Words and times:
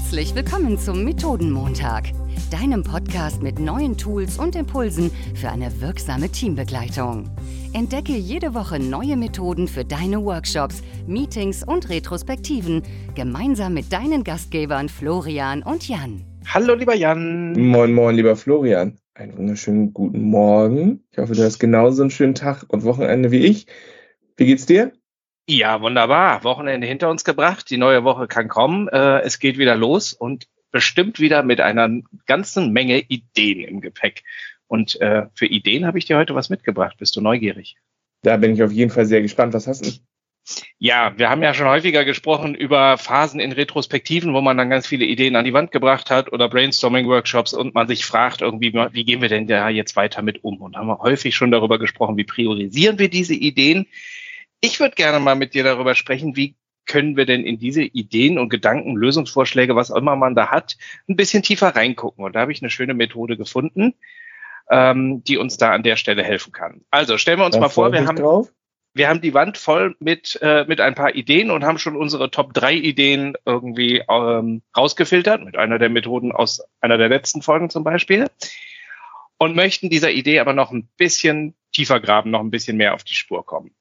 Herzlich 0.00 0.34
willkommen 0.34 0.78
zum 0.78 1.04
Methodenmontag, 1.04 2.04
deinem 2.50 2.82
Podcast 2.82 3.42
mit 3.42 3.60
neuen 3.60 3.96
Tools 3.98 4.38
und 4.38 4.56
Impulsen 4.56 5.10
für 5.34 5.50
eine 5.50 5.80
wirksame 5.80 6.30
Teambegleitung. 6.30 7.28
Entdecke 7.74 8.14
jede 8.14 8.54
Woche 8.54 8.80
neue 8.80 9.16
Methoden 9.16 9.68
für 9.68 9.84
deine 9.84 10.24
Workshops, 10.24 10.82
Meetings 11.06 11.62
und 11.62 11.90
Retrospektiven 11.90 12.82
gemeinsam 13.14 13.74
mit 13.74 13.92
deinen 13.92 14.24
Gastgebern 14.24 14.88
Florian 14.88 15.62
und 15.62 15.86
Jan. 15.86 16.24
Hallo, 16.46 16.74
lieber 16.74 16.96
Jan. 16.96 17.52
Moin, 17.52 17.92
moin, 17.92 18.16
lieber 18.16 18.34
Florian. 18.36 18.98
Einen 19.14 19.36
wunderschönen 19.36 19.92
guten 19.92 20.22
Morgen. 20.22 21.04
Ich 21.12 21.18
hoffe, 21.18 21.34
du 21.34 21.44
hast 21.44 21.60
genauso 21.60 22.02
einen 22.02 22.10
schönen 22.10 22.34
Tag 22.34 22.64
und 22.68 22.84
Wochenende 22.84 23.30
wie 23.30 23.44
ich. 23.44 23.66
Wie 24.36 24.46
geht's 24.46 24.66
dir? 24.66 24.92
Ja, 25.50 25.80
wunderbar. 25.80 26.44
Wochenende 26.44 26.86
hinter 26.86 27.10
uns 27.10 27.24
gebracht. 27.24 27.70
Die 27.70 27.76
neue 27.76 28.04
Woche 28.04 28.28
kann 28.28 28.46
kommen. 28.46 28.86
Äh, 28.86 29.22
es 29.22 29.40
geht 29.40 29.58
wieder 29.58 29.74
los 29.74 30.12
und 30.12 30.46
bestimmt 30.70 31.18
wieder 31.18 31.42
mit 31.42 31.60
einer 31.60 31.90
ganzen 32.26 32.72
Menge 32.72 33.00
Ideen 33.00 33.66
im 33.66 33.80
Gepäck. 33.80 34.22
Und 34.68 35.00
äh, 35.00 35.26
für 35.34 35.46
Ideen 35.46 35.86
habe 35.86 35.98
ich 35.98 36.04
dir 36.04 36.18
heute 36.18 36.36
was 36.36 36.50
mitgebracht. 36.50 36.98
Bist 36.98 37.16
du 37.16 37.20
neugierig? 37.20 37.74
Da 38.22 38.36
bin 38.36 38.54
ich 38.54 38.62
auf 38.62 38.70
jeden 38.70 38.92
Fall 38.92 39.06
sehr 39.06 39.22
gespannt. 39.22 39.52
Was 39.52 39.66
hast 39.66 39.84
du? 39.84 39.90
Ja, 40.78 41.18
wir 41.18 41.28
haben 41.28 41.42
ja 41.42 41.52
schon 41.52 41.66
häufiger 41.66 42.04
gesprochen 42.04 42.54
über 42.54 42.96
Phasen 42.96 43.40
in 43.40 43.50
Retrospektiven, 43.50 44.32
wo 44.32 44.40
man 44.40 44.56
dann 44.56 44.70
ganz 44.70 44.86
viele 44.86 45.04
Ideen 45.04 45.34
an 45.34 45.44
die 45.44 45.52
Wand 45.52 45.72
gebracht 45.72 46.10
hat 46.10 46.32
oder 46.32 46.48
Brainstorming-Workshops 46.48 47.54
und 47.54 47.74
man 47.74 47.88
sich 47.88 48.04
fragt 48.04 48.40
irgendwie, 48.40 48.72
wie 48.72 49.04
gehen 49.04 49.20
wir 49.20 49.28
denn 49.28 49.48
da 49.48 49.68
jetzt 49.68 49.96
weiter 49.96 50.22
mit 50.22 50.44
um? 50.44 50.58
Und 50.58 50.76
haben 50.76 50.86
wir 50.86 51.00
häufig 51.00 51.34
schon 51.34 51.50
darüber 51.50 51.80
gesprochen, 51.80 52.16
wie 52.16 52.24
priorisieren 52.24 53.00
wir 53.00 53.10
diese 53.10 53.34
Ideen? 53.34 53.88
Ich 54.60 54.80
würde 54.80 54.94
gerne 54.94 55.20
mal 55.20 55.36
mit 55.36 55.54
dir 55.54 55.64
darüber 55.64 55.94
sprechen, 55.94 56.36
wie 56.36 56.56
können 56.86 57.16
wir 57.16 57.24
denn 57.24 57.44
in 57.44 57.58
diese 57.58 57.82
Ideen 57.82 58.38
und 58.38 58.48
Gedanken, 58.48 58.96
Lösungsvorschläge, 58.96 59.76
was 59.76 59.90
immer 59.90 60.16
man 60.16 60.34
da 60.34 60.48
hat, 60.48 60.76
ein 61.08 61.16
bisschen 61.16 61.42
tiefer 61.42 61.68
reingucken. 61.68 62.24
Und 62.24 62.34
da 62.34 62.40
habe 62.40 62.52
ich 62.52 62.62
eine 62.62 62.70
schöne 62.70 62.94
Methode 62.94 63.36
gefunden, 63.36 63.94
ähm, 64.68 65.22
die 65.24 65.36
uns 65.36 65.56
da 65.56 65.70
an 65.72 65.84
der 65.84 65.96
Stelle 65.96 66.24
helfen 66.24 66.52
kann. 66.52 66.82
Also 66.90 67.16
stellen 67.16 67.38
wir 67.38 67.46
uns 67.46 67.54
da 67.54 67.60
mal 67.60 67.68
vor, 67.68 67.92
wir 67.92 68.06
haben, 68.06 68.16
drauf. 68.16 68.52
wir 68.92 69.08
haben 69.08 69.20
die 69.20 69.34
Wand 69.34 69.56
voll 69.56 69.94
mit, 70.00 70.38
äh, 70.42 70.64
mit 70.66 70.80
ein 70.80 70.96
paar 70.96 71.14
Ideen 71.14 71.52
und 71.52 71.64
haben 71.64 71.78
schon 71.78 71.96
unsere 71.96 72.30
Top 72.30 72.54
3 72.54 72.74
Ideen 72.74 73.34
irgendwie 73.46 74.02
ähm, 74.08 74.62
rausgefiltert, 74.76 75.44
mit 75.44 75.56
einer 75.56 75.78
der 75.78 75.90
Methoden 75.90 76.32
aus 76.32 76.60
einer 76.80 76.98
der 76.98 77.08
letzten 77.08 77.40
Folgen 77.40 77.70
zum 77.70 77.84
Beispiel. 77.84 78.26
Und 79.38 79.54
möchten 79.54 79.90
dieser 79.90 80.10
Idee 80.10 80.40
aber 80.40 80.52
noch 80.52 80.72
ein 80.72 80.88
bisschen 80.96 81.54
tiefer 81.72 82.00
graben, 82.00 82.30
noch 82.30 82.40
ein 82.40 82.50
bisschen 82.50 82.76
mehr 82.76 82.94
auf 82.94 83.04
die 83.04 83.14
Spur 83.14 83.46
kommen. 83.46 83.74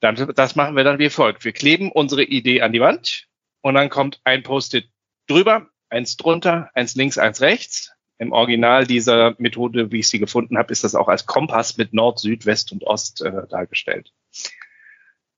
Dann, 0.00 0.32
das 0.34 0.54
machen 0.54 0.76
wir 0.76 0.84
dann 0.84 0.98
wie 0.98 1.10
folgt. 1.10 1.44
Wir 1.44 1.52
kleben 1.52 1.90
unsere 1.90 2.22
Idee 2.22 2.62
an 2.62 2.72
die 2.72 2.80
Wand 2.80 3.26
und 3.62 3.74
dann 3.74 3.88
kommt 3.88 4.20
ein 4.24 4.42
Post-it 4.42 4.88
drüber, 5.26 5.68
eins 5.88 6.16
drunter, 6.16 6.70
eins 6.74 6.94
links, 6.94 7.18
eins 7.18 7.40
rechts. 7.40 7.92
Im 8.18 8.32
Original 8.32 8.86
dieser 8.86 9.34
Methode, 9.38 9.92
wie 9.92 10.00
ich 10.00 10.08
sie 10.08 10.18
gefunden 10.18 10.58
habe, 10.58 10.72
ist 10.72 10.82
das 10.82 10.94
auch 10.94 11.08
als 11.08 11.26
Kompass 11.26 11.76
mit 11.76 11.94
Nord, 11.94 12.18
Süd, 12.18 12.46
West 12.46 12.72
und 12.72 12.84
Ost 12.84 13.22
äh, 13.22 13.46
dargestellt. 13.48 14.12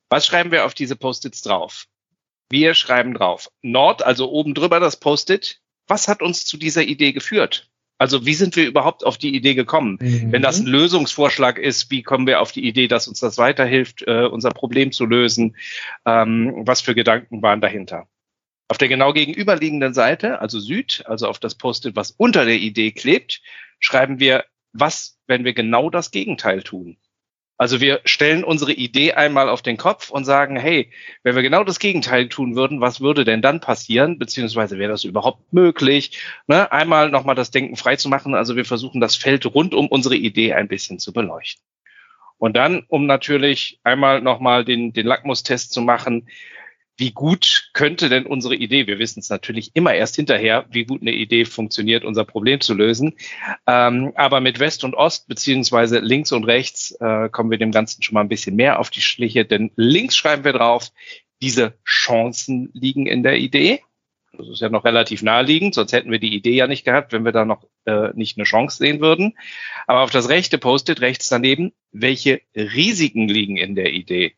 Was 0.09 0.27
schreiben 0.27 0.51
wir 0.51 0.65
auf 0.65 0.75
diese 0.75 0.97
Post-its 0.97 1.43
drauf? 1.43 1.87
Wir 2.51 2.75
schreiben 2.75 3.15
drauf 3.15 3.51
Nord, 3.63 4.03
also 4.03 4.31
oben 4.31 4.55
drüber 4.55 4.81
das 4.81 4.99
Post-it. 4.99 5.61
Was 5.87 6.09
hat 6.09 6.23
uns 6.23 6.45
zu 6.45 6.57
dieser 6.57 6.83
Idee 6.83 7.13
geführt? 7.13 7.70
Also 8.01 8.25
wie 8.25 8.33
sind 8.33 8.57
wir 8.57 8.67
überhaupt 8.67 9.05
auf 9.05 9.19
die 9.19 9.35
Idee 9.37 9.55
gekommen? 9.55 9.99
Mhm. 10.01 10.33
Wenn 10.33 10.41
das 10.41 10.59
ein 10.59 10.65
Lösungsvorschlag 10.65 11.59
ist, 11.59 11.91
wie 11.91 12.03
kommen 12.03 12.27
wir 12.27 12.41
auf 12.41 12.51
die 12.51 12.67
Idee, 12.67 12.89
dass 12.89 13.07
uns 13.07 13.21
das 13.21 13.37
weiterhilft, 13.37 14.03
äh, 14.07 14.25
unser 14.25 14.49
Problem 14.49 14.91
zu 14.91 15.05
lösen? 15.05 15.55
Ähm, 16.07 16.63
was 16.65 16.81
für 16.81 16.95
Gedanken 16.95 17.43
waren 17.43 17.61
dahinter? 17.61 18.09
Auf 18.69 18.79
der 18.79 18.89
genau 18.89 19.13
gegenüberliegenden 19.13 19.93
Seite, 19.93 20.41
also 20.41 20.59
Süd, 20.61 21.03
also 21.05 21.29
auf 21.29 21.39
das 21.41 21.57
Post-it, 21.57 21.95
was 21.95 22.11
unter 22.11 22.47
der 22.47 22.57
Idee 22.57 22.93
klebt, 22.93 23.43
schreiben 23.81 24.19
wir, 24.19 24.47
was, 24.73 25.19
wenn 25.27 25.45
wir 25.45 25.53
genau 25.53 25.91
das 25.91 26.11
Gegenteil 26.11 26.63
tun? 26.63 26.97
Also 27.61 27.83
wir 27.83 28.01
stellen 28.07 28.43
unsere 28.43 28.73
Idee 28.73 29.13
einmal 29.13 29.51
auf 29.51 29.61
den 29.61 29.77
Kopf 29.77 30.09
und 30.09 30.25
sagen, 30.25 30.57
hey, 30.57 30.91
wenn 31.23 31.37
wir 31.37 31.43
genau 31.43 31.63
das 31.63 31.79
Gegenteil 31.79 32.27
tun 32.31 32.57
würden, 32.57 32.81
was 32.81 33.03
würde 33.03 33.27
denn 33.27 33.43
dann 33.43 33.61
passieren? 33.61 34.19
Beziehungsweise 34.19 34.79
wäre 34.79 34.91
das 34.91 35.05
überhaupt 35.05 35.53
möglich? 35.53 36.23
Ne? 36.47 36.73
Einmal 36.73 37.11
nochmal 37.11 37.35
das 37.35 37.51
Denken 37.51 37.77
frei 37.77 37.97
zu 37.97 38.09
machen. 38.09 38.35
Also 38.35 38.57
wir 38.57 38.65
versuchen 38.65 38.99
das 38.99 39.15
Feld 39.15 39.45
rund 39.45 39.75
um 39.75 39.89
unsere 39.89 40.17
Idee 40.17 40.55
ein 40.55 40.69
bisschen 40.69 40.99
zu 40.99 41.13
beleuchten. 41.13 41.63
Und 42.39 42.57
dann, 42.57 42.87
um 42.89 43.05
natürlich 43.05 43.79
einmal 43.85 44.23
nochmal 44.23 44.65
den, 44.65 44.95
den 44.95 45.07
Lackmustest 45.07 45.71
zu 45.71 45.83
machen, 45.83 46.31
wie 47.01 47.13
gut 47.13 47.71
könnte 47.73 48.11
denn 48.11 48.27
unsere 48.27 48.55
Idee, 48.55 48.87
wir 48.87 48.99
wissen 48.99 49.21
es 49.21 49.31
natürlich 49.31 49.71
immer 49.73 49.95
erst 49.95 50.17
hinterher, 50.17 50.67
wie 50.71 50.85
gut 50.85 51.01
eine 51.01 51.13
Idee 51.13 51.47
funktioniert, 51.47 52.05
unser 52.05 52.27
Problem 52.27 52.61
zu 52.61 52.75
lösen. 52.75 53.15
Ähm, 53.67 54.13
aber 54.17 54.41
mit 54.41 54.61
West 54.61 54.85
und 54.85 54.95
Ost 54.95 55.27
beziehungsweise 55.27 56.01
links 56.01 56.31
und 56.31 56.45
rechts 56.45 56.93
äh, 57.01 57.31
kommen 57.31 57.51
wir 57.51 57.57
dem 57.57 57.73
Ganzen 57.73 58.03
schon 58.03 58.15
mal 58.15 58.21
ein 58.21 58.29
bisschen 58.29 58.55
mehr 58.55 58.79
auf 58.79 58.91
die 58.91 59.01
Schliche, 59.01 59.47
denn 59.47 59.71
links 59.77 60.15
schreiben 60.15 60.45
wir 60.45 60.53
drauf, 60.53 60.93
diese 61.41 61.79
Chancen 61.87 62.69
liegen 62.75 63.07
in 63.07 63.23
der 63.23 63.39
Idee. 63.39 63.81
Das 64.37 64.49
ist 64.49 64.61
ja 64.61 64.69
noch 64.69 64.85
relativ 64.85 65.23
naheliegend, 65.23 65.75
sonst 65.75 65.95
hätten 65.95 66.11
wir 66.11 66.21
die 66.21 66.35
Idee 66.35 66.55
ja 66.55 66.67
nicht 66.67 66.85
gehabt, 66.85 67.13
wenn 67.13 67.25
wir 67.25 67.33
da 67.33 67.47
noch 67.47 67.65
äh, 67.87 68.11
nicht 68.13 68.37
eine 68.37 68.45
Chance 68.45 68.77
sehen 68.77 69.01
würden. 69.01 69.39
Aber 69.87 70.03
auf 70.03 70.11
das 70.11 70.29
rechte 70.29 70.59
Post-it 70.59 71.01
rechts 71.01 71.31
daneben, 71.31 71.73
welche 71.93 72.43
Risiken 72.55 73.27
liegen 73.27 73.57
in 73.57 73.75
der 73.75 73.91
Idee? 73.95 74.35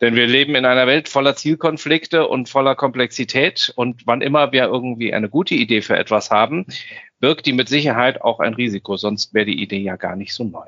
Denn 0.00 0.14
wir 0.14 0.26
leben 0.26 0.54
in 0.54 0.66
einer 0.66 0.86
Welt 0.86 1.08
voller 1.08 1.36
Zielkonflikte 1.36 2.28
und 2.28 2.48
voller 2.48 2.74
Komplexität. 2.74 3.72
Und 3.76 4.06
wann 4.06 4.20
immer 4.20 4.52
wir 4.52 4.64
irgendwie 4.64 5.14
eine 5.14 5.30
gute 5.30 5.54
Idee 5.54 5.80
für 5.80 5.96
etwas 5.96 6.30
haben, 6.30 6.66
birgt 7.18 7.46
die 7.46 7.54
mit 7.54 7.68
Sicherheit 7.68 8.20
auch 8.20 8.40
ein 8.40 8.54
Risiko. 8.54 8.96
Sonst 8.96 9.32
wäre 9.32 9.46
die 9.46 9.62
Idee 9.62 9.80
ja 9.80 9.96
gar 9.96 10.16
nicht 10.16 10.34
so 10.34 10.44
neu. 10.44 10.66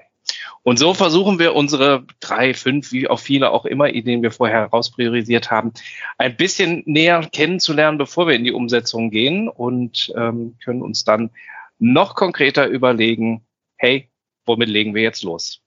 Und 0.63 0.79
so 0.79 0.93
versuchen 0.93 1.39
wir 1.39 1.55
unsere 1.55 2.05
drei, 2.21 2.53
fünf, 2.53 2.93
wie 2.93 3.09
auch 3.09 3.21
viele 3.21 3.51
auch 3.51 3.65
immer 3.65 3.89
Ideen 3.89 4.23
wir 4.23 4.31
vorher 4.31 4.61
herauspriorisiert 4.61 5.51
haben, 5.51 5.73
ein 6.19 6.37
bisschen 6.37 6.83
näher 6.85 7.27
kennenzulernen, 7.33 7.99
bevor 7.99 8.27
wir 8.27 8.35
in 8.35 8.45
die 8.45 8.53
Umsetzung 8.53 9.11
gehen 9.11 9.49
und 9.49 10.13
ähm, 10.17 10.57
können 10.63 10.83
uns 10.83 11.05
dann 11.05 11.31
noch 11.79 12.15
konkreter 12.15 12.67
überlegen, 12.67 13.47
hey, 13.77 14.11
womit 14.45 14.69
legen 14.69 14.95
wir 14.95 15.03
jetzt 15.03 15.23
los? 15.23 15.63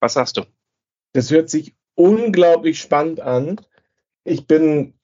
Was 0.00 0.14
sagst 0.14 0.36
du? 0.36 0.42
Das 1.14 1.30
hört 1.30 1.48
sich 1.48 1.74
unglaublich 1.94 2.80
spannend 2.80 3.20
an. 3.20 3.60
Ich 4.24 4.46
bin 4.46 4.94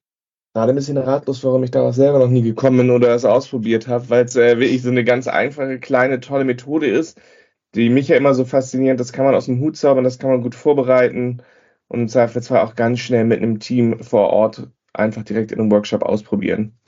gerade 0.55 0.73
ein 0.73 0.77
bisschen 0.77 0.99
ratlos, 0.99 1.45
warum 1.45 1.63
ich 1.65 1.71
darauf 1.71 1.95
selber 1.95 2.19
noch 2.19 2.29
nie 2.29 2.43
gekommen 2.43 2.79
bin 2.79 2.91
oder 2.91 3.15
es 3.15 3.25
ausprobiert 3.25 3.89
habe, 3.89 4.11
weil 4.11 4.25
es 4.25 4.37
äh, 4.37 4.59
wirklich 4.59 4.83
so 4.83 4.91
eine 4.91 5.05
ganz 5.05 5.29
einfache, 5.29 5.79
kleine, 5.81 6.21
tolle 6.21 6.45
Methode 6.45 6.89
ist, 6.89 7.21
die 7.75 7.91
mich 7.91 8.09
ja 8.09 8.17
immer 8.17 8.35
so 8.35 8.45
fasziniert. 8.45 9.01
Das 9.01 9.13
kann 9.13 9.25
man 9.25 9.35
aus 9.35 9.47
dem 9.47 9.61
Hut 9.61 9.77
zaubern, 9.77 10.05
das 10.05 10.19
kann 10.19 10.31
man 10.31 10.43
gut 10.43 10.55
vorbereiten 10.55 11.43
und 11.89 12.01
im 12.11 12.63
auch 12.63 12.75
ganz 12.77 13.01
schnell 13.01 13.25
mit 13.25 13.39
einem 13.43 13.61
Team 13.61 14.03
vor 14.03 14.31
Ort 14.31 14.69
einfach 14.93 15.25
direkt 15.25 15.53
in 15.53 15.61
einem 15.61 15.71
Workshop 15.71 16.03
ausprobieren. 16.03 16.80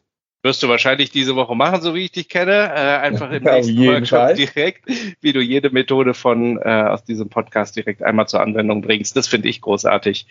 Wirst 0.42 0.60
du 0.62 0.68
wahrscheinlich 0.68 1.10
diese 1.10 1.36
Woche 1.36 1.54
machen, 1.54 1.80
so 1.82 1.94
wie 1.94 2.00
ich 2.00 2.10
dich 2.12 2.28
kenne. 2.28 2.72
Äh, 2.74 2.98
einfach 2.98 3.30
im 3.30 3.44
ja, 3.44 3.52
nächsten 3.56 3.86
Workshop 3.86 4.18
Fall. 4.18 4.34
direkt, 4.34 4.84
wie 5.20 5.32
du 5.32 5.40
jede 5.40 5.70
Methode 5.70 6.14
von 6.14 6.58
äh, 6.58 6.68
aus 6.68 7.04
diesem 7.04 7.28
Podcast 7.28 7.76
direkt 7.76 8.02
einmal 8.02 8.26
zur 8.26 8.40
Anwendung 8.40 8.82
bringst. 8.82 9.16
Das 9.16 9.28
finde 9.28 9.48
ich 9.48 9.60
großartig. 9.60 10.26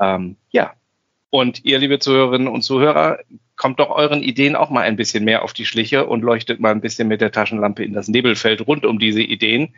Ähm, 0.00 0.36
ja. 0.50 0.72
Und 1.30 1.64
ihr, 1.64 1.78
liebe 1.78 1.98
Zuhörerinnen 1.98 2.48
und 2.48 2.62
Zuhörer, 2.62 3.20
kommt 3.56 3.78
doch 3.78 3.90
euren 3.90 4.22
Ideen 4.22 4.56
auch 4.56 4.70
mal 4.70 4.82
ein 4.82 4.96
bisschen 4.96 5.24
mehr 5.24 5.44
auf 5.44 5.52
die 5.52 5.64
Schliche 5.64 6.06
und 6.06 6.22
leuchtet 6.22 6.58
mal 6.58 6.72
ein 6.72 6.80
bisschen 6.80 7.06
mit 7.06 7.20
der 7.20 7.30
Taschenlampe 7.30 7.84
in 7.84 7.92
das 7.92 8.08
Nebelfeld 8.08 8.66
rund 8.66 8.84
um 8.84 8.98
diese 8.98 9.22
Ideen. 9.22 9.74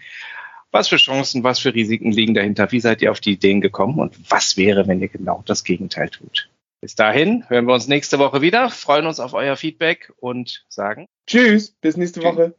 Was 0.73 0.89
für 0.89 0.97
Chancen, 0.97 1.45
was 1.45 1.59
für 1.61 1.75
Risiken 1.75 2.11
liegen 2.11 2.35
dahinter? 2.35 2.73
Wie 2.73 2.81
seid 2.81 3.03
ihr 3.03 3.13
auf 3.13 3.21
die 3.21 3.33
Ideen 3.33 3.61
gekommen? 3.61 4.01
Und 4.01 4.19
was 4.31 4.57
wäre, 4.57 4.89
wenn 4.89 5.01
ihr 5.01 5.09
genau 5.09 5.45
das 5.47 5.63
Gegenteil 5.63 6.09
tut? 6.09 6.49
Bis 6.85 6.97
dahin 6.97 7.49
hören 7.49 7.65
wir 7.65 7.73
uns 7.73 7.89
nächste 7.89 8.19
Woche 8.19 8.43
wieder, 8.43 8.69
freuen 8.69 9.07
uns 9.07 9.19
auf 9.19 9.33
euer 9.33 9.57
Feedback 9.57 10.13
und 10.19 10.67
sagen 10.69 11.09
Tschüss, 11.27 11.71
bis 11.81 11.97
nächste 11.97 12.23
Woche. 12.23 12.59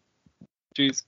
Tschüss. 0.73 1.07